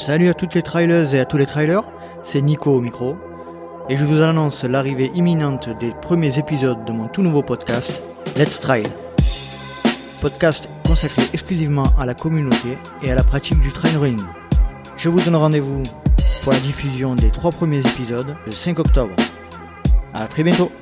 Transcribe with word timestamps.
Salut 0.00 0.30
à 0.30 0.34
toutes 0.34 0.54
les 0.54 0.62
trailers 0.62 1.14
et 1.14 1.20
à 1.20 1.26
tous 1.26 1.36
les 1.36 1.44
trailers, 1.44 1.84
c'est 2.22 2.40
Nico 2.40 2.70
au 2.70 2.80
micro, 2.80 3.18
et 3.90 3.98
je 3.98 4.04
vous 4.06 4.22
annonce 4.22 4.64
l'arrivée 4.64 5.10
imminente 5.14 5.68
des 5.78 5.92
premiers 6.00 6.38
épisodes 6.38 6.86
de 6.86 6.92
mon 6.92 7.06
tout 7.08 7.20
nouveau 7.20 7.42
podcast, 7.42 8.00
Let's 8.34 8.60
Trail. 8.60 8.86
Podcast 10.22 10.70
consacré 10.86 11.20
exclusivement 11.34 11.84
à 11.98 12.06
la 12.06 12.14
communauté 12.14 12.78
et 13.02 13.12
à 13.12 13.14
la 13.14 13.22
pratique 13.22 13.60
du 13.60 13.72
trail 13.72 13.94
running. 13.96 14.24
Je 14.96 15.10
vous 15.10 15.20
donne 15.20 15.36
rendez-vous 15.36 15.82
pour 16.44 16.54
la 16.54 16.60
diffusion 16.60 17.14
des 17.14 17.30
trois 17.30 17.50
premiers 17.50 17.80
épisodes 17.80 18.34
le 18.46 18.52
5 18.52 18.78
octobre. 18.78 19.14
À 20.14 20.26
très 20.28 20.44
bientôt 20.44 20.72